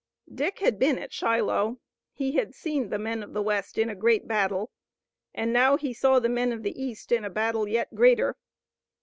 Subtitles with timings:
[0.33, 1.77] Dick had been at Shiloh.
[2.11, 4.71] He had seen the men of the west in a great battle,
[5.31, 8.35] and now he saw the men of the east in a battle yet greater.